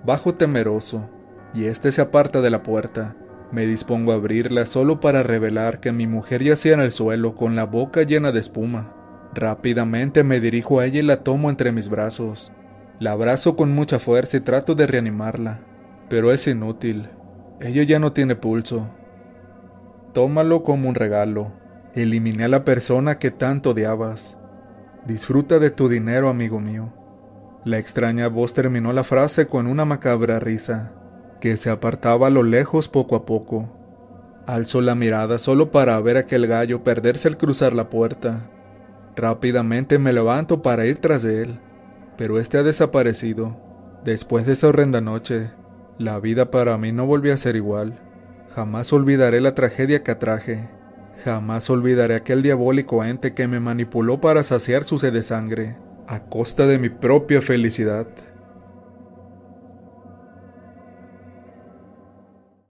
Bajo 0.04 0.34
temeroso, 0.34 1.08
y 1.54 1.64
este 1.64 1.90
se 1.90 2.02
aparta 2.02 2.40
de 2.40 2.50
la 2.50 2.62
puerta. 2.62 3.16
Me 3.50 3.66
dispongo 3.66 4.12
a 4.12 4.16
abrirla 4.16 4.66
solo 4.66 5.00
para 5.00 5.22
revelar 5.22 5.80
que 5.80 5.90
mi 5.92 6.06
mujer 6.06 6.42
yacía 6.42 6.74
en 6.74 6.80
el 6.80 6.92
suelo 6.92 7.34
con 7.34 7.56
la 7.56 7.64
boca 7.64 8.02
llena 8.02 8.30
de 8.30 8.40
espuma. 8.40 8.92
Rápidamente 9.34 10.22
me 10.22 10.40
dirijo 10.40 10.80
a 10.80 10.86
ella 10.86 11.00
y 11.00 11.02
la 11.02 11.22
tomo 11.22 11.48
entre 11.48 11.72
mis 11.72 11.88
brazos. 11.88 12.52
La 12.98 13.12
abrazo 13.12 13.56
con 13.56 13.74
mucha 13.74 13.98
fuerza 13.98 14.36
y 14.36 14.40
trato 14.40 14.74
de 14.74 14.86
reanimarla, 14.86 15.60
pero 16.08 16.32
es 16.32 16.46
inútil. 16.46 17.08
Ella 17.60 17.84
ya 17.84 17.98
no 17.98 18.12
tiene 18.12 18.36
pulso. 18.36 18.88
Tómalo 20.12 20.62
como 20.62 20.88
un 20.88 20.94
regalo. 20.94 21.52
Eliminé 21.94 22.44
a 22.44 22.48
la 22.48 22.64
persona 22.64 23.18
que 23.18 23.30
tanto 23.30 23.70
odiabas. 23.70 24.38
Disfruta 25.06 25.58
de 25.58 25.70
tu 25.70 25.88
dinero, 25.88 26.28
amigo 26.28 26.60
mío. 26.60 26.92
La 27.64 27.78
extraña 27.78 28.28
voz 28.28 28.52
terminó 28.52 28.92
la 28.92 29.04
frase 29.04 29.46
con 29.46 29.66
una 29.66 29.84
macabra 29.84 30.38
risa, 30.38 30.92
que 31.40 31.56
se 31.56 31.70
apartaba 31.70 32.26
a 32.26 32.30
lo 32.30 32.42
lejos 32.42 32.88
poco 32.88 33.16
a 33.16 33.24
poco. 33.24 33.68
Alzó 34.46 34.80
la 34.80 34.94
mirada 34.94 35.38
solo 35.38 35.70
para 35.70 36.00
ver 36.00 36.16
aquel 36.16 36.46
gallo 36.46 36.82
perderse 36.82 37.28
al 37.28 37.36
cruzar 37.36 37.72
la 37.72 37.90
puerta. 37.90 38.50
Rápidamente 39.16 39.98
me 39.98 40.12
levanto 40.12 40.62
para 40.62 40.86
ir 40.86 40.98
tras 40.98 41.22
de 41.22 41.42
él, 41.42 41.60
pero 42.16 42.38
este 42.38 42.58
ha 42.58 42.62
desaparecido. 42.62 43.56
Después 44.04 44.46
de 44.46 44.52
esa 44.52 44.68
horrenda 44.68 45.00
noche, 45.00 45.50
la 45.98 46.18
vida 46.20 46.50
para 46.50 46.78
mí 46.78 46.92
no 46.92 47.06
volvió 47.06 47.34
a 47.34 47.36
ser 47.36 47.56
igual. 47.56 48.00
Jamás 48.54 48.92
olvidaré 48.92 49.40
la 49.40 49.54
tragedia 49.54 50.02
que 50.02 50.12
atraje 50.12 50.78
Jamás 51.24 51.68
olvidaré 51.68 52.14
aquel 52.14 52.42
diabólico 52.42 53.04
ente 53.04 53.34
que 53.34 53.48
me 53.48 53.58
manipuló 53.58 54.20
para 54.20 54.42
saciar 54.42 54.84
su 54.84 54.98
sed 54.98 55.12
de 55.12 55.22
sangre, 55.22 55.76
a 56.06 56.20
costa 56.20 56.66
de 56.66 56.78
mi 56.78 56.90
propia 56.90 57.42
felicidad. 57.42 58.06